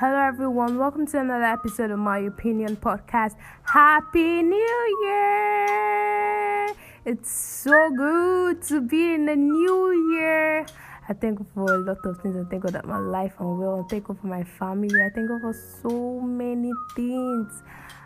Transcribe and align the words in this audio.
Hello, 0.00 0.16
everyone. 0.16 0.78
Welcome 0.78 1.06
to 1.08 1.20
another 1.20 1.44
episode 1.44 1.90
of 1.90 1.98
My 1.98 2.20
Opinion 2.20 2.74
Podcast. 2.74 3.36
Happy 3.64 4.42
New 4.42 4.98
Year! 5.04 6.68
It's 7.04 7.30
so 7.30 7.90
good 7.90 8.62
to 8.62 8.80
be 8.80 9.12
in 9.12 9.26
the 9.26 9.36
new 9.36 10.14
year. 10.14 10.64
I 11.06 11.12
thank 11.12 11.46
for 11.52 11.74
a 11.74 11.76
lot 11.76 11.98
of 12.06 12.18
things. 12.22 12.34
I 12.34 12.48
thank 12.48 12.62
God 12.62 12.72
that 12.72 12.86
my 12.86 12.96
life 12.96 13.34
and 13.40 13.58
well. 13.58 13.84
I 13.84 13.88
thank 13.90 14.04
God 14.04 14.18
for 14.18 14.26
my 14.26 14.42
family. 14.42 15.02
I 15.02 15.10
thank 15.10 15.28
God 15.28 15.42
for 15.42 15.52
so 15.52 16.22
many 16.22 16.72
things. 16.96 17.62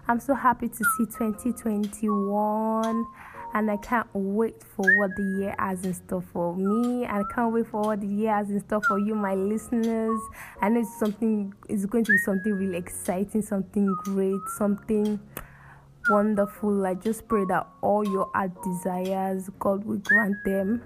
I'm 0.08 0.18
so 0.18 0.34
happy 0.34 0.66
to 0.66 0.84
see 0.96 1.06
2021 1.06 3.06
and 3.54 3.70
I 3.70 3.76
can't 3.76 4.08
wait 4.12 4.62
for 4.62 4.84
what 4.98 5.14
the 5.16 5.22
year 5.38 5.54
has 5.60 5.84
in 5.84 5.94
store 5.94 6.24
for 6.32 6.56
me. 6.56 7.04
And 7.04 7.24
I 7.24 7.34
can't 7.34 7.52
wait 7.52 7.68
for 7.68 7.82
what 7.82 8.00
the 8.00 8.06
year 8.08 8.34
has 8.34 8.50
in 8.50 8.60
store 8.66 8.82
for 8.82 8.98
you, 8.98 9.14
my 9.14 9.34
listeners. 9.34 10.20
I 10.60 10.68
know 10.68 10.80
it's 10.80 10.98
something 10.98 11.54
it's 11.68 11.86
going 11.86 12.04
to 12.04 12.12
be 12.12 12.18
something 12.18 12.52
really 12.52 12.76
exciting, 12.76 13.42
something 13.42 13.94
great, 14.02 14.40
something 14.58 15.20
wonderful. 16.10 16.84
I 16.84 16.94
just 16.94 17.28
pray 17.28 17.44
that 17.48 17.68
all 17.80 18.04
your 18.04 18.28
heart 18.34 18.60
desires, 18.62 19.48
God 19.60 19.84
will 19.84 19.98
grant 19.98 20.36
them, 20.44 20.82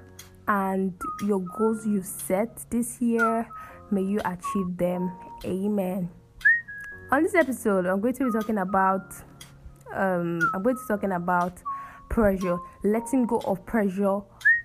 and 0.46 0.92
your 1.24 1.40
goals 1.40 1.86
you've 1.86 2.06
set 2.06 2.70
this 2.70 3.00
year, 3.00 3.48
may 3.90 4.02
you 4.02 4.20
achieve 4.26 4.76
them. 4.76 5.10
Amen. 5.44 6.10
On 7.10 7.22
this 7.22 7.34
episode, 7.34 7.86
I'm 7.86 8.02
going 8.02 8.14
to 8.14 8.26
be 8.26 8.30
talking 8.30 8.58
about 8.58 9.14
um, 9.94 10.40
I'm 10.54 10.62
going 10.62 10.76
to 10.76 10.82
be 10.82 10.86
talking 10.86 11.12
about 11.12 11.62
pressure, 12.08 12.58
letting 12.84 13.26
go 13.26 13.38
of 13.46 13.64
pressure 13.66 14.20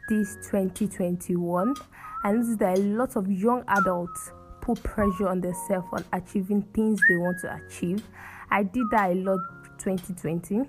this 0.09 0.35
2021. 0.49 1.75
And 2.23 2.41
this 2.41 2.49
is 2.49 2.57
that 2.57 2.77
a 2.77 2.81
lot 2.81 3.15
of 3.15 3.31
young 3.31 3.63
adults 3.67 4.31
put 4.61 4.81
pressure 4.83 5.27
on 5.27 5.41
themselves 5.41 5.87
on 5.91 6.05
achieving 6.13 6.61
things 6.73 7.01
they 7.09 7.17
want 7.17 7.37
to 7.41 7.53
achieve. 7.55 8.03
I 8.49 8.63
did 8.63 8.85
that 8.91 9.11
a 9.11 9.15
lot 9.15 9.39
2020. 9.79 10.63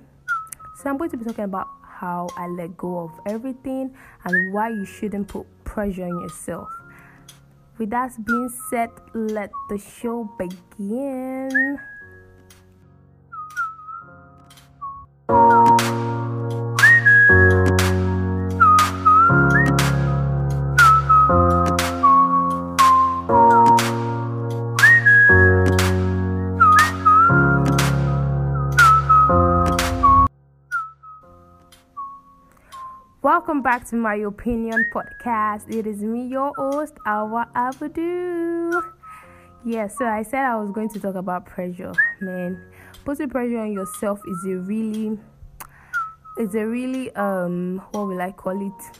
So 0.77 0.91
I'm 0.91 0.97
going 0.97 1.11
to 1.11 1.17
be 1.17 1.25
talking 1.25 1.45
about 1.45 1.69
how 1.83 2.29
I 2.37 2.49
let 2.49 2.77
go 2.77 2.99
of 2.99 3.13
everything 3.27 3.95
and 4.25 4.53
why 4.53 4.71
you 4.71 4.85
shouldn't 4.85 5.29
put 5.29 5.47
pressure 5.65 6.05
on 6.05 6.21
yourself. 6.21 6.69
With 7.79 7.91
that 7.91 8.13
being 8.25 8.51
said, 8.71 8.91
let 9.15 9.51
the 9.69 9.79
show 9.79 10.29
begin. 10.39 11.79
Back 33.65 33.89
to 33.89 33.97
my 33.97 34.17
opinion 34.17 34.85
podcast. 34.93 35.75
It 35.75 35.87
is 35.87 36.03
me, 36.03 36.27
your 36.27 36.53
host, 36.55 36.93
Awa 37.07 37.49
Abadu. 37.57 38.93
Yeah, 39.65 39.89
so 39.89 40.05
I 40.05 40.23
said 40.23 40.45
I 40.45 40.55
was 40.57 40.71
going 40.71 40.91
to 40.91 41.01
talk 41.01 41.15
about 41.15 41.47
pressure, 41.47 41.95
man. 42.21 42.63
Putting 43.07 43.31
pressure 43.31 43.61
on 43.61 43.73
yourself 43.73 44.21
is 44.29 44.45
a 44.45 44.57
really, 44.59 45.19
it's 46.37 46.55
a 46.55 46.67
really 46.67 47.11
um, 47.17 47.83
what 47.93 48.07
will 48.07 48.21
I 48.21 48.33
call 48.33 48.61
it? 48.61 48.99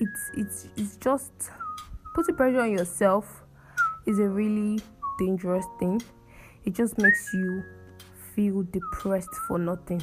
It's 0.00 0.30
it's 0.34 0.68
it's 0.76 0.96
just 0.98 1.32
putting 2.14 2.36
pressure 2.36 2.60
on 2.60 2.70
yourself 2.70 3.44
is 4.06 4.18
a 4.18 4.28
really 4.28 4.78
dangerous 5.18 5.64
thing. 5.80 6.02
It 6.66 6.74
just 6.74 6.98
makes 6.98 7.32
you 7.32 7.64
feel 8.34 8.62
depressed 8.64 9.34
for 9.46 9.58
nothing 9.58 10.02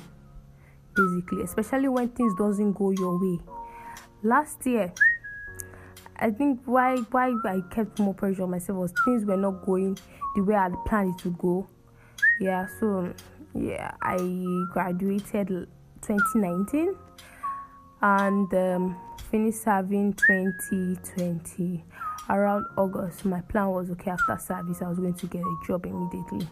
basically 0.95 1.43
especially 1.43 1.87
when 1.87 2.09
things 2.09 2.33
doesn't 2.35 2.73
go 2.73 2.91
your 2.91 3.19
way. 3.19 3.39
Last 4.23 4.65
year 4.65 4.93
i 6.17 6.31
think 6.31 6.61
why 6.65 6.97
why 7.11 7.33
i 7.45 7.61
kept 7.71 7.99
more 7.99 8.13
pressure 8.13 8.43
on 8.43 8.51
myself 8.51 8.79
was 8.79 8.93
things 9.03 9.25
were 9.25 9.37
not 9.37 9.65
going 9.65 9.97
the 10.35 10.41
way 10.43 10.55
i 10.55 10.69
planned 10.85 11.13
it 11.13 11.21
to 11.21 11.31
go. 11.31 11.67
Yeah 12.39 12.67
so 12.79 13.13
yeah 13.53 13.91
i 14.01 14.17
graduated 14.71 15.47
2019 16.01 16.95
and 18.01 18.53
um, 18.53 18.97
finished 19.31 19.63
serving 19.63 20.13
2020 20.13 21.83
around 22.29 22.65
august 22.77 23.25
my 23.25 23.41
plan 23.41 23.67
was 23.69 23.89
okay 23.89 24.11
after 24.11 24.37
service 24.37 24.81
i 24.81 24.87
was 24.89 24.99
going 24.99 25.13
to 25.13 25.27
get 25.27 25.41
a 25.41 25.55
job 25.67 25.85
immediately. 25.85 26.47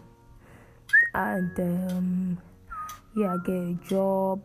And 1.14 1.60
um, 1.60 2.38
yeah 3.16 3.36
get 3.44 3.54
a 3.54 3.78
job 3.88 4.42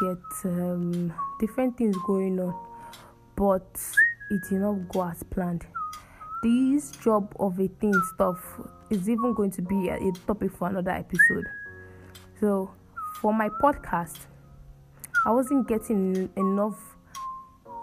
get 0.00 0.18
um, 0.44 1.12
different 1.40 1.76
things 1.76 1.96
going 2.06 2.38
on 2.40 2.54
but 3.36 3.78
it 4.30 4.42
did 4.50 4.60
not 4.60 4.88
go 4.88 5.08
as 5.08 5.22
planned. 5.22 5.64
This 6.42 6.90
job 6.90 7.34
of 7.40 7.58
a 7.58 7.68
thing 7.68 7.94
stuff 8.14 8.38
is 8.90 9.08
even 9.08 9.32
going 9.32 9.52
to 9.52 9.62
be 9.62 9.88
a, 9.88 9.94
a 9.96 10.12
topic 10.26 10.52
for 10.52 10.68
another 10.68 10.90
episode. 10.90 11.46
So 12.40 12.70
for 13.20 13.34
my 13.34 13.48
podcast 13.48 14.16
i 15.26 15.30
wasn't 15.30 15.66
getting 15.66 16.30
enough 16.36 16.96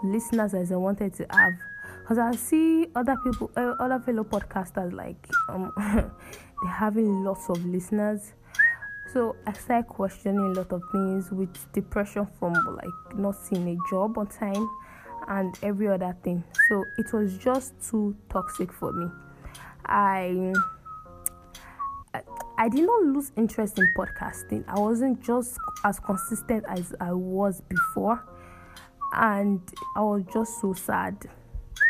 listeners 0.02 0.54
as 0.54 0.72
i 0.72 0.76
wanted 0.76 1.12
to 1.12 1.26
have 1.30 1.52
because 2.00 2.18
i 2.18 2.34
see 2.34 2.86
other 2.94 3.16
people 3.22 3.50
uh, 3.56 3.74
other 3.78 3.98
fellow 4.00 4.24
podcasters 4.24 4.92
like 4.94 5.28
um 5.50 5.70
they're 5.76 6.72
having 6.72 7.22
lots 7.22 7.50
of 7.50 7.62
listeners 7.66 8.32
so 9.16 9.34
I 9.46 9.52
started 9.54 9.88
questioning 9.88 10.38
a 10.38 10.48
lot 10.48 10.70
of 10.74 10.82
things 10.92 11.30
with 11.30 11.72
depression 11.72 12.28
from 12.38 12.52
like 12.52 13.16
not 13.18 13.34
seeing 13.34 13.66
a 13.66 13.88
job 13.88 14.18
on 14.18 14.26
time 14.26 14.68
and 15.28 15.54
every 15.62 15.88
other 15.88 16.14
thing. 16.22 16.44
So 16.68 16.84
it 16.98 17.10
was 17.14 17.38
just 17.38 17.72
too 17.80 18.14
toxic 18.28 18.70
for 18.70 18.92
me. 18.92 19.06
I 19.86 20.52
I, 22.58 22.68
did 22.68 22.84
not 22.84 23.04
lose 23.04 23.32
interest 23.38 23.78
in 23.78 23.90
podcasting. 23.96 24.64
I 24.68 24.78
wasn't 24.78 25.22
just 25.22 25.56
as 25.82 25.98
consistent 25.98 26.66
as 26.68 26.94
I 27.00 27.14
was 27.14 27.62
before. 27.62 28.22
And 29.14 29.62
I 29.96 30.02
was 30.02 30.24
just 30.30 30.60
so 30.60 30.74
sad. 30.74 31.16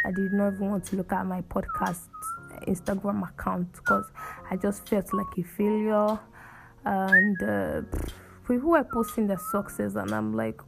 I 0.04 0.12
did 0.12 0.32
not 0.32 0.54
even 0.54 0.70
want 0.70 0.84
to 0.84 0.96
look 0.96 1.12
at 1.12 1.26
my 1.26 1.42
podcast 1.42 2.02
Instagram 2.68 3.28
account 3.28 3.72
because 3.72 4.12
I 4.48 4.56
just 4.56 4.88
felt 4.88 5.12
like 5.12 5.38
a 5.38 5.42
failure 5.42 6.20
and 6.86 7.42
uh, 7.42 7.82
people 8.46 8.70
were 8.70 8.84
posting 8.84 9.26
their 9.26 9.38
success 9.38 9.96
and 9.96 10.12
i'm 10.12 10.34
like 10.34 10.60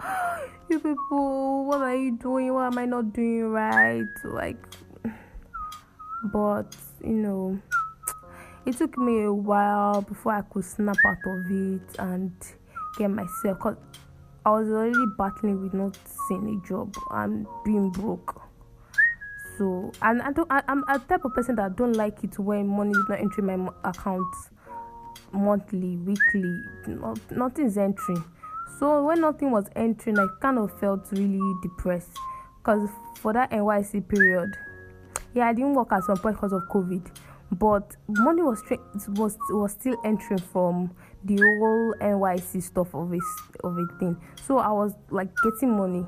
you 0.70 0.78
people 0.78 1.64
what 1.66 1.82
are 1.82 1.96
you 1.96 2.16
doing? 2.16 2.52
What 2.54 2.72
am 2.72 2.78
i 2.78 2.86
not 2.86 3.12
doing 3.12 3.48
right? 3.48 4.04
Like 4.24 4.62
but 6.24 6.76
you 7.02 7.14
know 7.14 7.60
it 8.66 8.76
took 8.76 8.96
me 8.98 9.22
a 9.22 9.32
while 9.32 10.02
before 10.02 10.32
i 10.32 10.42
could 10.42 10.64
snap 10.64 10.96
out 11.06 11.16
of 11.26 11.50
it 11.50 11.98
and 11.98 12.32
get 12.98 13.08
myself 13.08 13.58
because 13.58 13.76
i 14.44 14.50
was 14.50 14.68
already 14.68 15.06
battling 15.16 15.62
with 15.62 15.72
not 15.72 15.96
seeing 16.28 16.60
a 16.62 16.68
job 16.68 16.94
and 17.12 17.46
being 17.64 17.90
broke. 17.90 18.40
So 19.58 19.92
and 20.02 20.22
i 20.22 20.32
don't 20.32 20.50
I, 20.50 20.62
i'm 20.68 20.84
a 20.88 20.98
type 20.98 21.24
of 21.24 21.34
person 21.34 21.56
that 21.56 21.76
don't 21.76 21.94
like 21.94 22.22
it 22.22 22.38
when 22.38 22.66
money 22.66 22.92
is 22.92 23.04
not 23.08 23.20
entering 23.20 23.64
my 23.64 23.72
account 23.84 24.34
monthly, 25.32 25.96
weekly, 25.96 26.62
not, 26.86 27.18
nothing's 27.30 27.76
entering. 27.76 28.24
So 28.78 29.04
when 29.04 29.20
nothing 29.20 29.50
was 29.50 29.68
entering, 29.76 30.18
I 30.18 30.26
kind 30.40 30.58
of 30.58 30.78
felt 30.80 31.06
really 31.12 31.54
depressed 31.62 32.16
because 32.58 32.88
for 33.16 33.32
that 33.32 33.50
NYSC 33.50 34.08
period, 34.08 34.56
yeah, 35.34 35.48
I 35.48 35.52
didn't 35.52 35.74
work 35.74 35.92
at 35.92 36.04
some 36.04 36.16
point 36.16 36.36
because 36.36 36.52
of 36.52 36.62
COVID, 36.72 37.06
but 37.52 37.96
money 38.08 38.42
was 38.42 38.62
tra- 38.62 38.78
was 39.08 39.36
was 39.50 39.72
still 39.72 39.96
entering 40.04 40.40
from 40.40 40.90
the 41.24 41.36
whole 41.36 41.94
NYSC 42.00 42.62
stuff 42.62 42.94
of 42.94 43.12
it 43.12 43.20
of 43.62 43.76
a 43.76 43.98
thing. 43.98 44.16
So 44.46 44.58
I 44.58 44.70
was 44.70 44.94
like 45.10 45.28
getting 45.42 45.76
money. 45.76 46.06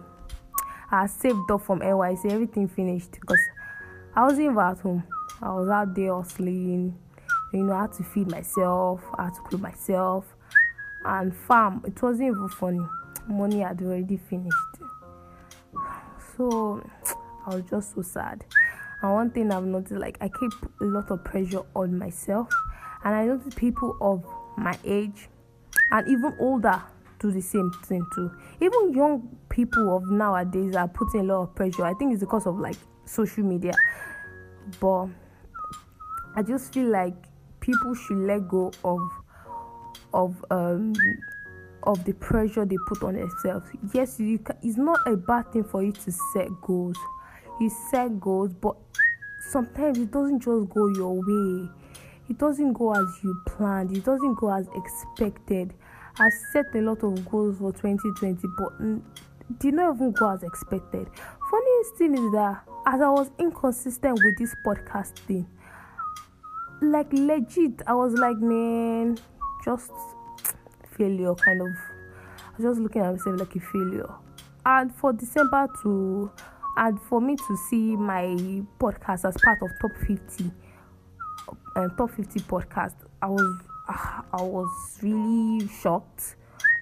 I 0.91 1.06
saved 1.06 1.50
up 1.50 1.62
from 1.62 1.81
NYSC 1.81 2.31
everything 2.31 2.69
finished 2.69 3.12
because 3.12 3.41
I 4.14 4.25
wasn't 4.25 4.46
even 4.46 4.58
at 4.58 4.79
home. 4.79 5.05
I 5.41 5.52
was 5.52 5.69
out 5.69 5.94
there 5.94 6.14
hustling 6.14 6.96
you 7.52 7.62
know, 7.62 7.72
I 7.72 7.82
had 7.82 7.93
to 7.94 8.02
feed 8.02 8.31
myself, 8.31 9.02
I 9.16 9.25
had 9.25 9.34
to 9.34 9.40
clothe 9.43 9.60
myself, 9.60 10.25
and 11.04 11.34
farm. 11.34 11.82
It 11.87 12.00
wasn't 12.00 12.28
even 12.31 12.49
funny. 12.49 12.87
Money 13.26 13.60
had 13.60 13.81
already 13.82 14.16
finished. 14.16 14.56
So 16.37 16.82
I 17.46 17.56
was 17.56 17.64
just 17.69 17.94
so 17.94 18.02
sad. 18.02 18.44
And 19.02 19.12
one 19.12 19.31
thing 19.31 19.50
I've 19.50 19.64
noticed, 19.64 20.00
like 20.00 20.16
I 20.20 20.28
keep 20.28 20.52
a 20.81 20.84
lot 20.84 21.10
of 21.10 21.25
pressure 21.25 21.62
on 21.75 21.99
myself, 21.99 22.49
and 23.04 23.14
I 23.14 23.26
notice 23.26 23.55
people 23.55 23.96
of 24.00 24.25
my 24.56 24.78
age 24.84 25.28
and 25.90 26.08
even 26.08 26.34
older 26.38 26.81
do 27.19 27.31
the 27.31 27.40
same 27.40 27.70
thing 27.84 28.05
too. 28.14 28.31
Even 28.60 28.93
young 28.94 29.37
people 29.48 29.96
of 29.96 30.10
nowadays 30.10 30.75
are 30.76 30.88
putting 30.88 31.20
a 31.20 31.25
lot 31.25 31.43
of 31.43 31.55
pressure. 31.55 31.84
I 31.84 31.94
think 31.94 32.12
it's 32.12 32.20
because 32.20 32.46
of 32.46 32.58
like 32.58 32.76
social 33.05 33.44
media, 33.44 33.75
but 34.81 35.06
I 36.34 36.43
just 36.43 36.72
feel 36.72 36.88
like 36.88 37.14
people 37.62 37.94
should 37.94 38.19
let 38.19 38.47
go 38.49 38.70
of 38.85 39.00
of 40.12 40.44
um 40.50 40.93
of 41.85 42.05
the 42.05 42.12
pressure 42.14 42.64
they 42.64 42.76
put 42.87 43.03
on 43.03 43.14
themselves. 43.14 43.67
Yes, 43.93 44.20
you 44.20 44.38
can, 44.38 44.56
it's 44.62 44.76
not 44.76 45.00
a 45.06 45.17
bad 45.17 45.53
thing 45.53 45.64
for 45.64 45.82
you 45.82 45.93
to 45.93 46.12
set 46.32 46.49
goals. 46.61 46.97
You 47.61 47.70
set 47.91 48.20
goals, 48.20 48.53
but 48.53 48.76
sometimes 49.50 49.99
it 49.99 50.11
doesn't 50.11 50.41
just 50.41 50.69
go 50.70 50.88
your 50.88 51.14
way. 51.14 51.69
It 52.29 52.38
doesn't 52.38 52.75
go 52.75 52.93
as 52.94 53.06
you 53.25 53.35
planned. 53.47 53.97
It 53.97 54.05
doesn't 54.05 54.35
go 54.35 54.53
as 54.53 54.69
expected. 54.76 55.75
I've 56.19 56.32
set 56.53 56.67
a 56.75 56.81
lot 56.81 57.03
of 57.03 57.29
goals 57.29 57.58
for 57.58 57.73
2020, 57.73 58.47
but 58.56 59.58
did 59.58 59.75
not 59.75 59.97
even 59.97 60.12
go 60.12 60.31
as 60.31 60.43
expected. 60.43 61.08
Funny 61.50 61.82
thing 61.99 62.15
is 62.15 62.32
that 62.32 62.62
as 62.87 63.00
I 63.00 63.08
was 63.08 63.31
inconsistent 63.38 64.20
with 64.23 64.38
this 64.38 64.55
podcast 64.65 65.19
thing, 65.20 65.47
like 66.82 67.12
legit, 67.12 67.82
I 67.87 67.94
was 67.94 68.14
like, 68.14 68.38
man, 68.38 69.19
just 69.64 69.93
failure 70.96 71.34
kind 71.34 71.61
of. 71.61 71.69
I 71.69 72.56
was 72.58 72.64
just 72.67 72.81
looking 72.81 73.02
at 73.02 73.12
myself 73.12 73.38
like 73.38 73.55
a 73.56 73.61
failure. 73.61 74.11
And 74.67 74.94
for 74.94 75.12
December 75.12 75.69
to 75.82 76.31
and 76.76 77.00
for 77.02 77.20
me 77.20 77.37
to 77.37 77.56
see 77.69 77.96
my 77.96 78.25
podcast 78.81 79.29
as 79.29 79.37
part 79.43 79.58
of 79.62 79.70
top 79.81 79.90
50 80.06 80.50
um, 81.76 81.94
top 81.96 82.11
50 82.11 82.40
podcast 82.40 82.94
i 83.20 83.26
was 83.26 83.61
uh, 83.88 84.23
i 84.32 84.43
was 84.43 84.99
really 85.02 85.69
shocked 85.69 86.37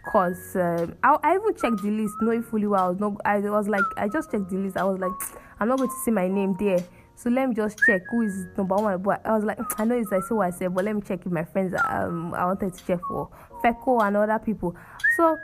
because 0.05 0.56
um, 0.56 0.94
I, 1.02 1.17
I 1.23 1.35
even 1.35 1.55
checked 1.55 1.82
the 1.82 1.91
list 1.91 2.14
knowing 2.20 2.43
fully 2.43 2.67
well 2.67 2.85
i 2.85 2.88
was 2.88 3.00
not 3.00 3.17
i 3.25 3.38
was 3.38 3.69
like 3.69 3.85
i 3.97 4.08
just 4.08 4.31
checked 4.31 4.50
the 4.50 4.56
list 4.56 4.76
i 4.76 4.85
was 4.85 4.99
like 4.99 5.12
i'm 5.58 5.69
not 5.69 5.79
going 5.79 5.91
to 5.91 5.97
see 6.05 6.11
my 6.11 6.29
name 6.29 6.56
there 6.58 6.79
so 7.22 7.31
let 7.31 7.49
me 7.49 7.55
just 7.55 7.78
check 7.87 8.02
who 8.11 8.22
is 8.22 8.46
number 8.56 8.76
one 8.76 9.02
but 9.02 9.20
i 9.26 9.34
was 9.34 9.44
like 9.44 9.58
i 9.78 9.84
know 9.84 9.96
it's 9.96 10.12
i 10.12 10.20
say 10.20 10.34
what 10.34 10.46
i 10.46 10.50
said 10.50 10.75
but 10.75 10.84
let 10.84 10.94
me 10.94 11.02
check 11.02 11.20
if 11.26 11.32
my 11.32 11.44
friends 11.44 11.75
um 11.84 12.32
i 12.34 12.44
wanted 12.44 12.72
to 12.72 12.87
check 12.87 13.00
for 13.08 13.28
feco 13.62 14.02
and 14.06 14.17
other 14.17 14.38
people 14.38 14.75
so 15.17 15.37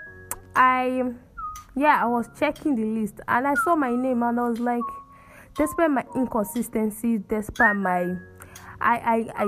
i 0.54 1.02
yeah, 1.76 2.02
I 2.02 2.06
was 2.06 2.28
checking 2.38 2.74
the 2.74 2.84
list 2.84 3.20
and 3.28 3.46
I 3.46 3.54
saw 3.62 3.76
my 3.76 3.94
name 3.94 4.22
and 4.22 4.40
I 4.40 4.48
was 4.48 4.58
like, 4.58 4.82
despite 5.54 5.90
my 5.90 6.04
inconsistency, 6.16 7.18
despite 7.18 7.76
my, 7.76 8.16
I, 8.80 9.28
I, 9.36 9.44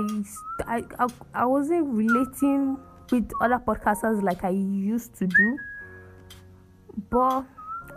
I, 0.67 0.83
I, 0.99 1.07
I, 1.33 1.45
wasn't 1.45 1.87
relating 1.87 2.77
with 3.11 3.31
other 3.41 3.57
podcasters 3.57 4.21
like 4.21 4.43
I 4.43 4.51
used 4.51 5.15
to 5.15 5.27
do. 5.27 5.57
But 7.09 7.45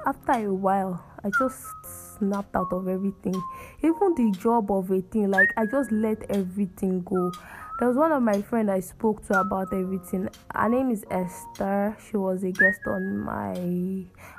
after 0.06 0.32
a 0.32 0.54
while, 0.54 1.04
I 1.22 1.30
just 1.38 2.11
snapped 2.22 2.54
out 2.54 2.72
of 2.72 2.86
everything. 2.86 3.34
Even 3.82 4.14
the 4.14 4.30
job 4.38 4.70
of 4.70 4.90
a 4.90 5.00
thing, 5.00 5.30
like 5.30 5.48
I 5.56 5.66
just 5.66 5.90
let 5.90 6.30
everything 6.30 7.02
go. 7.02 7.32
There 7.78 7.88
was 7.88 7.96
one 7.96 8.12
of 8.12 8.22
my 8.22 8.40
friend 8.42 8.70
I 8.70 8.78
spoke 8.78 9.26
to 9.26 9.40
about 9.40 9.72
everything. 9.72 10.28
Her 10.54 10.68
name 10.68 10.90
is 10.90 11.04
Esther. 11.10 11.96
She 12.08 12.16
was 12.16 12.44
a 12.44 12.52
guest 12.52 12.80
on 12.86 13.18
my, 13.18 13.54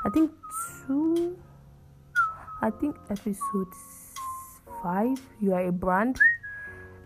I 0.06 0.10
think 0.14 0.32
two, 0.88 1.38
I 2.62 2.70
think 2.70 2.96
episode 3.10 3.68
five. 4.82 5.20
You 5.42 5.54
are 5.54 5.68
a 5.68 5.72
brand. 5.72 6.18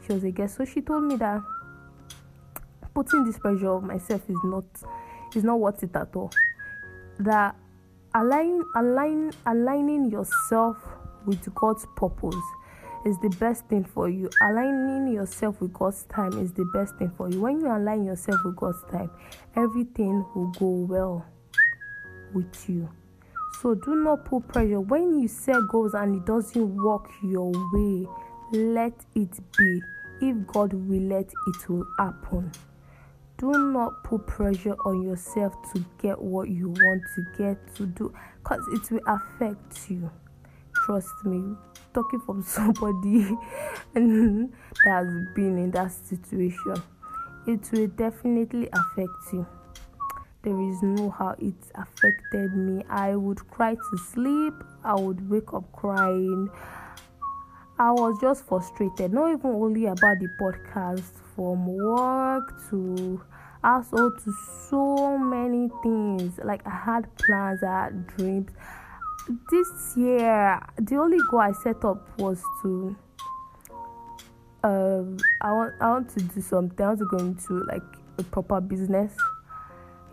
She 0.05 0.13
was 0.13 0.23
a 0.23 0.31
guest, 0.31 0.57
so 0.57 0.65
she 0.65 0.81
told 0.81 1.05
me 1.05 1.15
that 1.15 1.41
putting 2.93 3.25
this 3.25 3.39
pressure 3.39 3.71
on 3.73 3.87
myself 3.87 4.21
is 4.29 4.37
not 4.43 4.65
is 5.35 5.43
not 5.43 5.59
worth 5.59 5.81
it 5.81 5.95
at 5.95 6.15
all. 6.15 6.31
That 7.19 7.55
align 8.17 8.63
align 8.75 9.31
aligning 9.45 10.09
yourself 10.09 10.77
with 11.25 11.53
God's 11.53 11.85
purpose 11.95 12.35
is 13.05 13.17
the 13.19 13.29
best 13.39 13.65
thing 13.67 13.83
for 13.83 14.09
you. 14.09 14.29
Aligning 14.41 15.13
yourself 15.13 15.61
with 15.61 15.73
God's 15.73 16.03
time 16.05 16.33
is 16.39 16.51
the 16.51 16.65
best 16.73 16.95
thing 16.97 17.11
for 17.15 17.29
you. 17.29 17.41
When 17.41 17.59
you 17.59 17.67
align 17.67 18.05
yourself 18.05 18.39
with 18.43 18.55
God's 18.55 18.83
time, 18.91 19.11
everything 19.55 20.25
will 20.35 20.51
go 20.59 20.67
well 20.67 21.25
with 22.33 22.67
you. 22.67 22.89
So 23.61 23.75
do 23.75 23.95
not 23.95 24.25
put 24.25 24.47
pressure. 24.47 24.81
When 24.81 25.19
you 25.19 25.27
set 25.27 25.61
goals 25.69 25.93
and 25.93 26.15
it 26.15 26.25
doesn't 26.25 26.75
work 26.75 27.09
your 27.23 27.51
way, 27.73 28.07
let 28.51 28.93
it 29.15 29.39
be. 29.57 29.81
If 30.19 30.47
God 30.47 30.73
will 30.73 31.01
let 31.01 31.25
it 31.25 31.69
will 31.69 31.85
happen. 31.99 32.51
Do 33.37 33.51
not 33.51 34.03
put 34.03 34.25
pressure 34.25 34.75
on 34.85 35.03
yourself 35.03 35.53
to 35.73 35.85
get 36.01 36.19
what 36.19 36.49
you 36.49 36.69
want 36.69 37.03
to 37.15 37.23
get 37.37 37.75
to 37.75 37.85
do 37.85 38.11
because 38.39 38.61
it 38.73 38.91
will 38.91 39.01
affect 39.07 39.91
you. 39.91 40.09
Trust 40.73 41.23
me 41.23 41.55
talking 41.93 42.19
from 42.19 42.41
somebody 42.47 43.19
that 43.93 44.49
has 44.85 45.07
been 45.35 45.57
in 45.57 45.71
that 45.71 45.91
situation. 45.91 46.75
It 47.45 47.69
will 47.71 47.87
definitely 47.87 48.69
affect 48.73 49.33
you. 49.33 49.45
There 50.41 50.59
is 50.69 50.81
no 50.81 51.09
how 51.09 51.35
it 51.39 51.55
affected 51.75 52.55
me. 52.55 52.83
I 52.89 53.15
would 53.15 53.47
cry 53.49 53.75
to 53.75 53.97
sleep, 53.97 54.53
I 54.83 54.95
would 54.95 55.29
wake 55.29 55.53
up 55.53 55.71
crying. 55.73 56.49
I 57.79 57.91
was 57.91 58.19
just 58.19 58.45
frustrated, 58.47 59.13
not 59.13 59.31
even 59.31 59.51
only 59.51 59.85
about 59.85 60.17
the 60.19 60.29
podcast, 60.39 61.03
from 61.35 61.67
work 61.75 62.53
to 62.69 63.21
household 63.63 64.13
to 64.23 64.33
so 64.69 65.17
many 65.17 65.69
things. 65.83 66.39
Like 66.43 66.65
I 66.65 66.71
had 66.71 67.15
plans, 67.17 67.61
I 67.63 67.83
had 67.85 68.07
dreams 68.07 68.51
this 69.51 69.97
year 69.97 70.59
the 70.77 70.95
only 70.95 71.17
goal 71.29 71.41
I 71.41 71.51
set 71.51 71.83
up 71.83 72.17
was 72.19 72.41
to 72.61 72.95
um 74.63 75.17
I 75.41 75.51
want 75.51 75.73
I 75.81 75.89
want 75.89 76.09
to 76.11 76.21
do 76.21 76.41
something. 76.41 76.83
I 76.83 76.89
want 76.89 76.99
to 76.99 77.05
go 77.05 77.17
into 77.17 77.63
like 77.65 77.83
a 78.17 78.23
proper 78.23 78.61
business. 78.61 79.13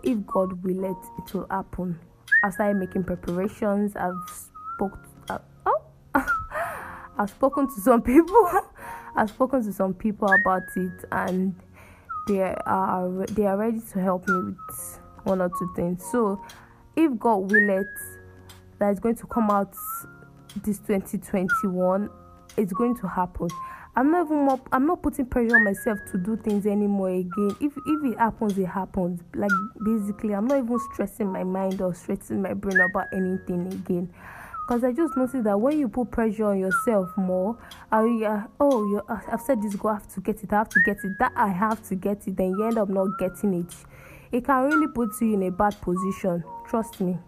If 0.03 0.27
God 0.27 0.63
will 0.63 0.75
let 0.77 0.97
it 1.19 1.35
will 1.35 1.47
happen. 1.51 1.99
I 2.43 2.51
started 2.51 2.77
making 2.77 3.05
preparations. 3.05 3.97
I've 3.97 4.13
spoke 4.29 4.93
to, 5.03 5.09
I've 7.19 7.31
spoken 7.31 7.67
to 7.67 7.81
some 7.81 8.03
people. 8.13 8.51
I've 9.17 9.31
spoken 9.31 9.63
to 9.65 9.73
some 9.73 9.95
people 9.95 10.29
about 10.29 10.63
it 10.77 11.05
and 11.13 11.55
they 12.27 12.41
are 12.43 13.27
they 13.31 13.47
are 13.47 13.57
ready 13.57 13.81
to 13.93 14.01
help 14.01 14.27
me 14.27 14.35
with 14.35 15.01
one 15.25 15.41
or 15.41 15.49
two 15.49 15.73
things. 15.77 16.05
So 16.11 16.41
if 16.97 17.19
God 17.19 17.51
will 17.51 17.63
let 17.67 17.87
that 18.79 18.93
is 18.93 19.01
going 19.01 19.17
to 19.17 19.27
come 19.27 19.51
out 19.51 19.75
this 20.63 20.79
2021 20.81 22.09
it's 22.57 22.73
going 22.73 22.97
to 22.97 23.09
happen 23.09 23.49
i'm 23.97 24.11
not 24.11 24.27
even 24.27 24.45
more, 24.45 24.61
i'm 24.73 24.87
not 24.87 25.03
putting 25.03 25.27
pressure 25.27 25.57
on 25.57 25.65
myself 25.65 25.99
to 26.11 26.19
do 26.19 26.37
things 26.37 26.67
anymore 26.67 27.11
again 27.11 27.57
if 27.61 27.73
if 27.77 28.13
it 28.13 28.19
happens 28.19 28.57
it 28.59 28.67
happens 28.67 29.21
like 29.35 29.51
basically 29.85 30.35
i'm 30.35 30.47
not 30.47 30.59
even 30.59 30.79
stressing 30.93 31.31
my 31.31 31.43
mind 31.43 31.81
or 31.81 31.95
stressing 31.95 32.41
my 32.41 32.55
brain 32.55 32.79
about 32.81 33.07
anything 33.13 33.67
again 33.73 34.13
because 34.67 34.85
I 34.85 34.93
just 34.93 35.17
noticed 35.17 35.45
that 35.45 35.61
when 35.61 35.79
you 35.79 35.89
put 35.89 36.11
pressure 36.11 36.47
on 36.47 36.59
yourself 36.59 37.11
more, 37.17 37.59
uh, 37.93 38.43
oh, 38.61 38.89
you, 38.89 39.03
I've 39.09 39.41
said 39.41 39.63
this, 39.63 39.75
go, 39.77 39.89
I 39.89 39.95
have 39.95 40.09
to 40.15 40.21
get 40.21 40.43
it, 40.43 40.53
I 40.53 40.57
have 40.57 40.69
to 40.71 40.81
get 40.85 40.97
it, 41.05 41.13
that 41.19 41.33
I 41.37 41.49
have 41.49 41.87
to 41.89 41.95
get 41.95 42.27
it, 42.27 42.37
then 42.37 42.51
you 42.51 42.67
end 42.67 42.79
up 42.79 42.89
not 42.89 43.09
getting 43.19 43.55
it. 43.55 43.75
It 44.33 44.45
can 44.45 44.65
really 44.65 44.89
put 44.89 45.11
you 45.21 45.35
in 45.35 45.43
a 45.45 45.51
bad 45.51 45.81
position. 45.81 46.43
Trust 46.67 47.01
me 47.01 47.19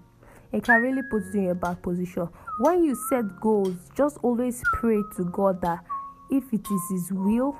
it 0.52 0.64
can 0.64 0.80
really 0.80 1.02
put 1.02 1.22
you 1.34 1.40
in 1.40 1.50
a 1.50 1.54
bad 1.54 1.82
position. 1.82 2.28
When 2.58 2.84
you 2.84 2.96
set 3.10 3.40
goals, 3.40 3.76
just 3.94 4.18
always 4.22 4.62
pray 4.74 5.02
to 5.16 5.24
God 5.24 5.60
that 5.62 5.84
if 6.30 6.44
it 6.52 6.66
is 6.70 6.80
His 6.90 7.12
will, 7.12 7.56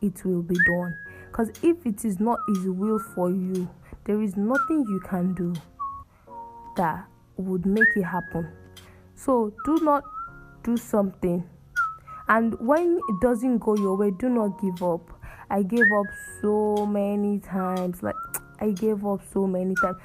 it 0.00 0.24
will 0.24 0.42
be 0.42 0.54
done. 0.54 0.96
Because 1.26 1.50
if 1.62 1.84
it 1.84 2.04
is 2.04 2.20
not 2.20 2.38
His 2.48 2.66
will 2.66 2.98
for 3.14 3.30
you, 3.30 3.68
there 4.04 4.22
is 4.22 4.36
nothing 4.36 4.84
you 4.88 5.00
can 5.00 5.34
do 5.34 5.54
that 6.76 7.06
would 7.36 7.66
make 7.66 7.88
it 7.96 8.04
happen. 8.04 8.48
So 9.16 9.52
do 9.64 9.78
not 9.82 10.04
do 10.62 10.76
something. 10.76 11.44
And 12.28 12.54
when 12.60 13.00
it 13.08 13.20
doesn't 13.20 13.58
go 13.58 13.76
your 13.76 13.96
way, 13.96 14.10
do 14.12 14.28
not 14.28 14.60
give 14.60 14.82
up. 14.82 15.12
I 15.50 15.62
gave 15.62 15.90
up 15.92 16.06
so 16.40 16.86
many 16.86 17.40
times. 17.40 18.02
Like 18.02 18.16
I 18.60 18.70
gave 18.70 19.04
up 19.04 19.20
so 19.32 19.46
many 19.46 19.74
times 19.82 19.96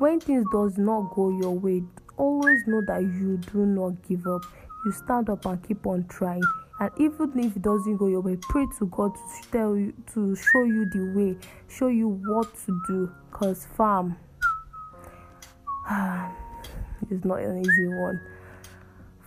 when 0.00 0.18
things 0.18 0.46
does 0.50 0.78
not 0.78 1.14
go 1.14 1.28
your 1.28 1.50
way 1.50 1.82
always 2.16 2.66
know 2.66 2.80
that 2.86 3.02
you 3.02 3.36
do 3.52 3.66
not 3.66 3.90
give 4.08 4.26
up 4.26 4.42
you 4.86 4.92
stand 4.92 5.28
up 5.28 5.44
and 5.44 5.62
keep 5.62 5.86
on 5.86 6.02
trying 6.08 6.42
and 6.80 6.90
even 6.98 7.38
if 7.38 7.54
it 7.54 7.60
doesn't 7.60 7.98
go 7.98 8.06
your 8.06 8.22
way 8.22 8.34
pray 8.48 8.64
to 8.78 8.86
god 8.86 9.14
to 9.14 9.50
tell 9.50 9.76
you 9.76 9.92
to 10.10 10.34
show 10.34 10.64
you 10.64 10.88
the 10.88 11.12
way 11.14 11.36
show 11.68 11.88
you 11.88 12.08
what 12.08 12.48
to 12.64 12.80
do 12.86 13.12
because 13.30 13.66
farm 13.76 14.16
is 17.10 17.22
not 17.24 17.40
an 17.40 17.58
easy 17.58 17.88
one 17.88 18.18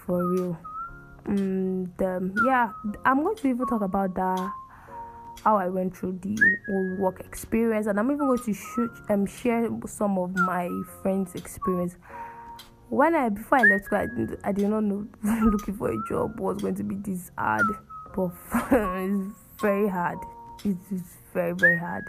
for 0.05 0.25
real 0.27 0.57
and 1.25 2.01
um, 2.01 2.33
yeah 2.45 2.71
i'm 3.05 3.23
going 3.23 3.35
to 3.35 3.47
even 3.47 3.65
talk 3.67 3.81
about 3.81 4.13
that 4.15 4.51
how 5.43 5.57
I 5.57 5.67
went 5.67 5.95
through 5.95 6.19
the 6.21 6.37
whole 6.67 6.95
work 6.97 7.19
experience, 7.19 7.87
and 7.87 7.99
I'm 7.99 8.09
even 8.11 8.27
going 8.27 8.39
to 8.39 8.53
shoot, 8.53 8.91
um, 9.09 9.25
share 9.25 9.67
some 9.85 10.17
of 10.17 10.33
my 10.35 10.69
friends' 11.01 11.35
experience. 11.35 11.97
When 12.89 13.15
I 13.15 13.29
before 13.29 13.57
I 13.59 13.63
left 13.63 13.85
school, 13.85 13.99
I, 13.99 14.05
did, 14.05 14.39
I 14.43 14.51
did 14.51 14.69
not 14.69 14.83
know 14.83 15.07
looking 15.23 15.75
for 15.75 15.91
a 15.91 15.97
job 16.07 16.39
was 16.39 16.61
going 16.61 16.75
to 16.75 16.83
be 16.83 16.95
this 16.95 17.31
hard. 17.37 17.65
but 18.15 18.31
it's 18.71 19.35
very 19.59 19.87
hard. 19.87 20.19
It's 20.63 21.17
very 21.33 21.53
very 21.53 21.77
hard. 21.77 22.03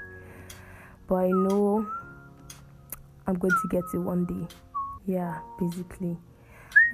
But 1.08 1.16
I 1.16 1.28
know 1.28 1.86
I'm 3.26 3.34
going 3.34 3.54
to 3.62 3.68
get 3.68 3.84
it 3.92 3.98
one 3.98 4.26
day. 4.26 4.54
Yeah, 5.06 5.40
basically, 5.58 6.16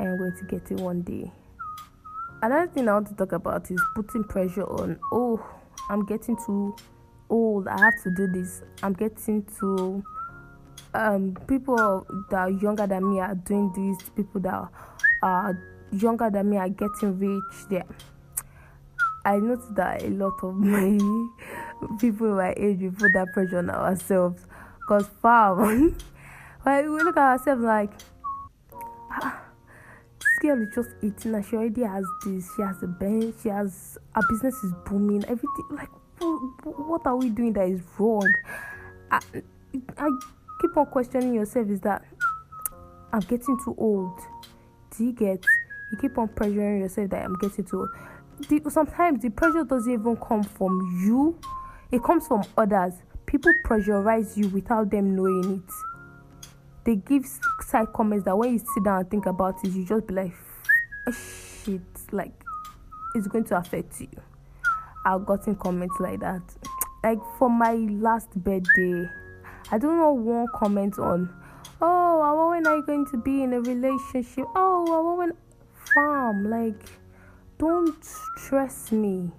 I 0.00 0.04
am 0.04 0.16
going 0.16 0.34
to 0.34 0.44
get 0.44 0.70
it 0.70 0.78
one 0.80 1.02
day. 1.02 1.30
Another 2.40 2.72
thing 2.72 2.88
I 2.88 2.94
want 2.94 3.08
to 3.08 3.14
talk 3.14 3.32
about 3.32 3.70
is 3.70 3.82
putting 3.94 4.24
pressure 4.24 4.64
on. 4.64 4.98
Oh, 5.12 5.44
I'm 5.90 6.06
getting 6.06 6.38
too 6.46 6.74
old. 7.28 7.68
I 7.68 7.78
have 7.78 8.02
to 8.04 8.10
do 8.16 8.26
this. 8.26 8.62
I'm 8.82 8.94
getting 8.94 9.44
too. 9.58 10.02
Um, 10.94 11.36
people 11.46 12.06
that 12.30 12.38
are 12.38 12.50
younger 12.50 12.86
than 12.86 13.10
me 13.10 13.20
are 13.20 13.34
doing 13.34 13.70
this. 13.74 14.08
People 14.16 14.40
that 14.40 14.68
are 15.22 15.58
younger 15.92 16.30
than 16.30 16.48
me 16.48 16.56
are 16.56 16.70
getting 16.70 17.18
rich. 17.18 17.68
There, 17.68 17.84
I 19.26 19.36
noticed 19.36 19.74
that 19.74 20.02
a 20.02 20.08
lot 20.08 20.32
of 20.42 20.54
my 20.56 20.98
people 21.98 22.36
my 22.36 22.54
age 22.56 22.78
we 22.80 22.88
put 22.88 23.12
that 23.12 23.34
pressure 23.34 23.58
on 23.58 23.68
ourselves. 23.68 24.46
Cause 24.88 25.06
fam, 25.20 25.58
when 26.62 26.90
we 26.90 27.02
look 27.02 27.18
at 27.18 27.32
ourselves 27.32 27.62
like. 27.62 27.92
Ah, 29.12 29.42
girl 30.40 30.60
is 30.62 30.74
just 30.74 30.90
18 31.02 31.34
and 31.34 31.44
she 31.44 31.56
already 31.56 31.82
has 31.82 32.04
this. 32.24 32.48
She 32.56 32.62
has 32.62 32.82
a 32.82 32.86
bench. 32.86 33.34
She 33.42 33.48
has 33.48 33.98
her 34.14 34.22
business 34.28 34.54
is 34.64 34.72
booming. 34.86 35.24
Everything 35.24 35.66
like 35.70 35.88
what 36.64 37.06
are 37.06 37.16
we 37.16 37.30
doing 37.30 37.52
that 37.54 37.68
is 37.68 37.80
wrong? 37.98 38.30
I, 39.10 39.20
I 39.96 40.08
keep 40.60 40.76
on 40.76 40.86
questioning 40.86 41.34
yourself. 41.34 41.68
Is 41.68 41.80
that 41.80 42.04
I'm 43.12 43.20
getting 43.20 43.58
too 43.64 43.74
old? 43.78 44.18
Do 44.96 45.04
you 45.04 45.12
get? 45.12 45.44
You 45.92 45.98
keep 46.00 46.18
on 46.18 46.28
pressuring 46.28 46.80
yourself 46.80 47.10
that 47.10 47.24
I'm 47.24 47.36
getting 47.38 47.64
too 47.64 47.78
old. 47.80 47.88
The, 48.48 48.70
sometimes 48.70 49.22
the 49.22 49.30
pressure 49.30 49.64
doesn't 49.64 49.92
even 49.92 50.16
come 50.16 50.42
from 50.42 51.02
you. 51.04 51.38
It 51.90 52.02
comes 52.02 52.26
from 52.26 52.44
others. 52.56 52.94
People 53.26 53.52
pressurize 53.64 54.36
you 54.36 54.48
without 54.48 54.90
them 54.90 55.14
knowing 55.14 55.62
it 55.62 55.72
they 56.84 56.96
give 56.96 57.24
side 57.70 57.92
comments 57.92 58.24
that 58.24 58.36
when 58.36 58.52
you 58.54 58.58
sit 58.58 58.84
down 58.84 59.00
and 59.00 59.10
think 59.10 59.26
about 59.26 59.54
it, 59.64 59.70
you 59.72 59.84
just 59.84 60.06
be 60.06 60.14
like, 60.14 60.32
oh, 61.06 61.12
shit, 61.12 61.80
like 62.12 62.32
it's 63.14 63.26
going 63.28 63.44
to 63.44 63.56
affect 63.56 64.00
you. 64.00 64.08
I've 65.04 65.24
gotten 65.24 65.54
comments 65.56 65.96
like 66.00 66.20
that. 66.20 66.42
Like 67.02 67.18
for 67.38 67.48
my 67.48 67.72
last 67.74 68.30
birthday, 68.34 69.08
I 69.70 69.78
don't 69.78 69.96
know 69.96 70.12
one 70.12 70.46
comment 70.54 70.98
on, 70.98 71.32
oh, 71.80 72.50
when 72.50 72.66
are 72.66 72.76
you 72.76 72.82
going 72.84 73.06
to 73.06 73.16
be 73.16 73.42
in 73.42 73.52
a 73.52 73.60
relationship? 73.60 74.46
Oh, 74.54 75.14
when 75.16 75.32
farm, 75.94 76.50
like, 76.50 76.82
don't 77.58 77.96
stress 78.36 78.92
me. 78.92 79.30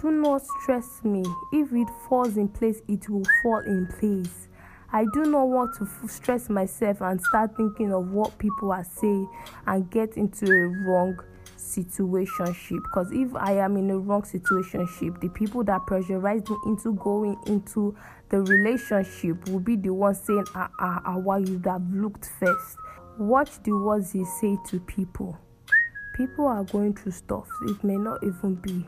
Do 0.00 0.10
not 0.10 0.42
stress 0.46 1.02
me. 1.02 1.24
If 1.52 1.72
it 1.72 1.88
falls 2.08 2.36
in 2.36 2.48
place, 2.48 2.80
it 2.86 3.08
will 3.08 3.24
fall 3.42 3.60
in 3.60 3.88
place 3.98 4.47
I 4.90 5.04
do 5.12 5.24
not 5.24 5.48
want 5.48 5.74
to 5.76 6.08
stress 6.08 6.48
myself 6.48 7.02
and 7.02 7.20
start 7.20 7.54
thinking 7.56 7.92
of 7.92 8.10
what 8.10 8.38
people 8.38 8.72
are 8.72 8.84
saying 8.84 9.28
and 9.66 9.90
get 9.90 10.16
into 10.16 10.46
a 10.46 10.66
wrong 10.88 11.18
situationship 11.58 12.82
because 12.84 13.12
if 13.12 13.34
I 13.34 13.52
am 13.58 13.76
in 13.76 13.90
a 13.90 13.98
wrong 13.98 14.22
situationship, 14.22 15.20
the 15.20 15.28
people 15.28 15.62
that 15.64 15.82
pressurize 15.82 16.48
me 16.48 16.56
into 16.66 16.94
going 16.94 17.36
into 17.46 17.94
the 18.30 18.40
relationship 18.40 19.46
will 19.48 19.60
be 19.60 19.76
the 19.76 19.90
ones 19.90 20.20
saying, 20.20 20.46
ah, 20.54 20.70
ah, 20.80 21.02
ah, 21.04 21.18
why 21.18 21.38
you 21.38 21.60
have 21.66 21.82
looked 21.92 22.30
first. 22.40 22.78
Watch 23.18 23.62
the 23.64 23.72
words 23.72 24.14
you 24.14 24.26
say 24.40 24.56
to 24.68 24.80
people. 24.80 25.36
People 26.16 26.46
are 26.46 26.64
going 26.64 26.94
through 26.94 27.12
stuff. 27.12 27.46
It 27.66 27.84
may 27.84 27.96
not 27.96 28.22
even 28.22 28.54
be 28.54 28.86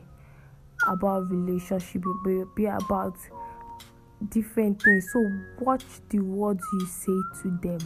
about 0.89 1.31
relationship, 1.31 2.03
it 2.07 2.17
may 2.25 2.45
be 2.57 2.67
about 2.67 3.17
different 4.29 4.83
things. 4.83 5.07
So 5.13 5.31
watch 5.59 5.85
the 6.11 6.21
words 6.21 6.63
you 6.75 6.87
say 6.87 7.19
to 7.43 7.59
them. 7.63 7.79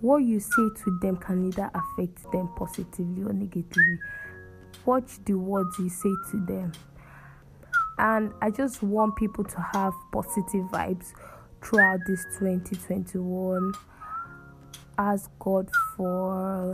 What 0.00 0.18
you 0.18 0.40
say 0.40 0.68
to 0.84 0.98
them 1.00 1.16
can 1.16 1.46
either 1.48 1.70
affect 1.74 2.30
them 2.32 2.50
positively 2.56 3.22
or 3.22 3.32
negatively. 3.32 3.98
Watch 4.84 5.24
the 5.24 5.34
words 5.34 5.78
you 5.78 5.88
say 5.88 6.12
to 6.32 6.44
them. 6.44 6.72
And 7.98 8.32
I 8.40 8.50
just 8.50 8.82
want 8.82 9.16
people 9.16 9.44
to 9.44 9.60
have 9.60 9.92
positive 10.12 10.64
vibes 10.72 11.12
throughout 11.62 12.00
this 12.06 12.24
2021. 12.38 13.72
Ask 14.98 15.30
God 15.38 15.68
for 15.96 16.72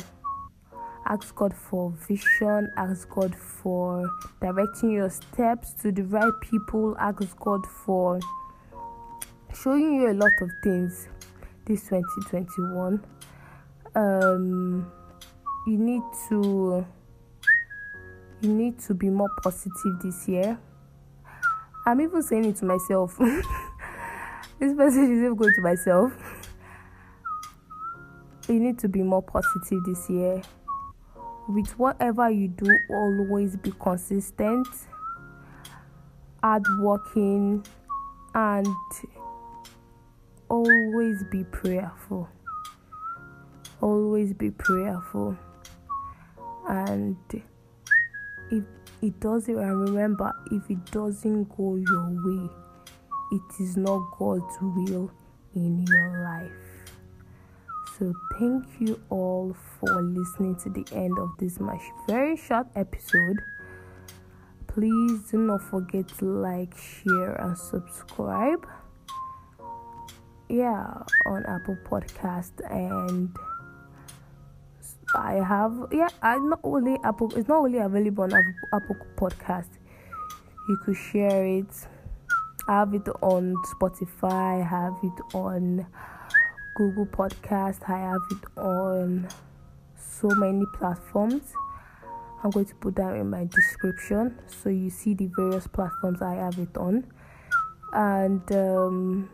ask 1.07 1.35
God 1.35 1.55
for 1.55 1.91
vision, 1.91 2.71
ask 2.77 3.09
God 3.09 3.35
for 3.35 4.11
directing 4.41 4.91
your 4.91 5.09
steps 5.09 5.73
to 5.75 5.91
the 5.91 6.03
right 6.05 6.33
people, 6.41 6.97
ask 6.99 7.37
God 7.39 7.67
for 7.67 8.21
showing 9.63 9.95
you 9.95 10.11
a 10.11 10.15
lot 10.15 10.33
of 10.41 10.51
things 10.63 11.09
this 11.67 11.89
2021 11.89 13.05
um 13.95 14.91
you 15.67 15.77
need 15.77 16.03
to 16.29 16.87
you 18.41 18.55
need 18.55 18.79
to 18.81 18.95
be 18.95 19.11
more 19.11 19.31
positive 19.43 20.01
this 20.01 20.29
year. 20.29 20.59
I'm 21.85 22.01
even 22.01 22.23
saying 22.23 22.45
it 22.45 22.57
to 22.57 22.65
myself. 22.65 23.19
This 24.61 24.73
message 24.75 25.05
is 25.05 25.11
even 25.11 25.37
going 25.37 25.55
to 25.55 25.63
myself. 25.63 26.13
You 28.49 28.59
need 28.59 28.77
to 28.81 28.89
be 28.89 29.05
more 29.05 29.23
positive 29.23 29.85
this 29.85 30.11
year. 30.11 30.43
With 31.49 31.79
whatever 31.79 32.29
you 32.29 32.49
do 32.49 32.67
always 32.91 33.57
be 33.57 33.73
consistent 33.79 34.67
hardworking 36.43 37.65
and 38.35 38.67
always 40.49 41.25
be 41.25 41.45
prayerful. 41.45 42.29
Always 43.81 44.33
be 44.33 44.51
prayerful. 44.51 45.37
And 46.69 47.17
if 48.51 48.65
it 49.03 49.21
doesn't, 49.21 49.57
and 49.57 49.89
remember, 49.89 50.33
if 50.51 50.71
it 50.71 50.85
doesn't 50.91 51.45
go 51.57 51.77
your 51.77 52.11
way, 52.25 52.51
it 53.33 53.63
is 53.63 53.77
not 53.77 54.01
God's 54.19 54.57
will 54.61 55.11
in 55.55 55.85
your 55.87 56.25
life. 56.25 56.53
So, 57.99 58.15
thank 58.39 58.65
you 58.81 59.01
all 59.11 59.57
for 59.81 60.03
listening 60.03 60.57
to 60.57 60.71
the 60.71 60.87
end 60.95 61.19
of 61.19 61.31
this 61.39 61.59
my 61.59 61.79
very 62.07 62.37
short 62.37 62.69
episode. 62.77 63.39
Please 64.67 65.31
do 65.31 65.39
not 65.39 65.63
forget 65.63 66.07
to 66.19 66.25
like, 66.25 66.77
share, 66.77 67.35
and 67.35 67.59
subscribe 67.59 68.67
yeah 70.49 71.03
on 71.27 71.45
apple 71.47 71.77
podcast 71.85 72.53
and 72.71 73.37
i 75.15 75.35
have 75.35 75.87
yeah 75.93 76.09
i 76.23 76.39
not 76.39 76.61
only 76.63 76.99
apple 77.05 77.31
it's 77.37 77.49
not 77.49 77.59
only 77.59 77.79
available 77.79 78.25
on 78.25 78.33
apple, 78.33 78.69
apple 78.73 78.97
podcast 79.17 79.69
you 80.69 80.77
could 80.85 80.97
share 80.97 81.47
it. 81.47 81.87
I 82.69 82.81
have 82.81 82.93
it 82.93 83.09
on 83.23 83.55
spotify 83.75 84.61
I 84.61 84.65
have 84.65 84.97
it 85.03 85.35
on 85.35 85.87
google 86.77 87.07
podcast 87.07 87.89
i 87.89 87.99
have 87.99 88.21
it 88.31 88.61
on 88.61 89.29
so 90.21 90.29
many 90.31 90.65
platforms. 90.75 91.53
I'm 92.43 92.51
going 92.51 92.67
to 92.67 92.75
put 92.77 92.97
that 92.97 93.15
in 93.17 93.31
my 93.31 93.45
description 93.45 94.39
so 94.47 94.69
you 94.69 94.91
see 94.91 95.15
the 95.15 95.31
various 95.37 95.67
platforms 95.67 96.23
i 96.23 96.35
have 96.35 96.59
it 96.59 96.77
on. 96.77 97.07
And 97.93 98.53
um 98.53 99.31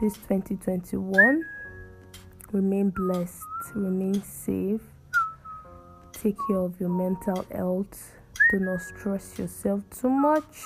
this 0.00 0.14
2021. 0.14 1.44
Remain 2.52 2.88
blessed, 2.90 3.44
remain 3.74 4.22
safe, 4.22 4.80
take 6.12 6.36
care 6.48 6.56
of 6.56 6.80
your 6.80 6.88
mental 6.88 7.44
health. 7.52 8.12
Do 8.50 8.60
not 8.60 8.80
stress 8.80 9.38
yourself 9.38 9.82
too 9.90 10.08
much. 10.08 10.64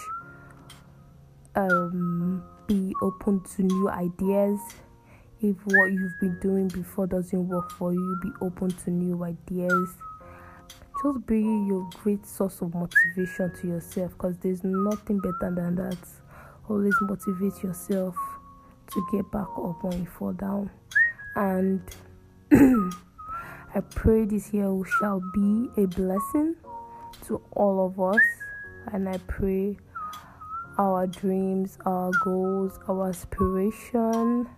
Um, 1.56 2.44
be 2.68 2.94
open 3.02 3.42
to 3.56 3.62
new 3.62 3.90
ideas. 3.90 4.60
If 5.42 5.56
what 5.66 5.92
you've 5.92 6.20
been 6.20 6.38
doing 6.40 6.68
before 6.68 7.06
doesn't 7.08 7.48
work 7.48 7.72
for 7.72 7.92
you, 7.92 8.18
be 8.22 8.30
open 8.40 8.70
to 8.70 8.90
new 8.90 9.24
ideas. 9.24 9.90
Just 11.02 11.26
be 11.26 11.40
your 11.40 11.90
great 12.02 12.24
source 12.24 12.62
of 12.62 12.72
motivation 12.72 13.52
to 13.60 13.66
yourself 13.66 14.12
because 14.12 14.38
there's 14.38 14.62
nothing 14.62 15.18
better 15.18 15.52
than 15.54 15.74
that. 15.74 15.98
Always 16.68 16.94
motivate 17.02 17.62
yourself 17.62 18.16
to 18.92 19.06
get 19.12 19.30
back 19.30 19.48
up 19.56 19.82
when 19.82 20.00
you 20.00 20.06
fall 20.06 20.32
down. 20.32 20.70
And 21.36 21.82
I 23.74 23.80
pray 23.90 24.24
this 24.24 24.52
year 24.52 24.70
shall 24.98 25.20
be 25.34 25.68
a 25.76 25.86
blessing 25.86 26.56
to 27.26 27.40
all 27.52 27.86
of 27.86 28.00
us. 28.00 28.22
And 28.92 29.08
I 29.08 29.18
pray 29.26 29.76
our 30.78 31.06
dreams, 31.06 31.78
our 31.86 32.10
goals, 32.22 32.78
our 32.88 33.08
aspiration 33.08 34.48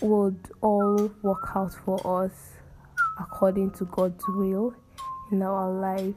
would 0.00 0.38
all 0.60 1.10
work 1.22 1.50
out 1.54 1.72
for 1.84 2.24
us 2.24 2.52
according 3.18 3.70
to 3.72 3.84
God's 3.86 4.24
will 4.28 4.74
in 5.30 5.42
our 5.42 5.70
life. 5.70 6.14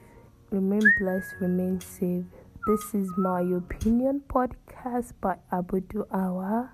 remain 0.51 0.83
blessed, 0.99 1.35
remain 1.41 1.81
safe. 1.81 2.23
This 2.67 2.93
is 2.93 3.09
my 3.17 3.41
opinion 3.41 4.23
podcast 4.27 5.13
by 5.21 5.37
Abudu 5.51 6.05
Awa, 6.11 6.71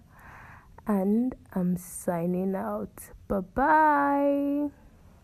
and 0.92 1.36
I'm 1.54 1.78
signing 1.78 2.56
out. 2.56 3.12
Bye 3.28 3.40
bye. 3.56 4.81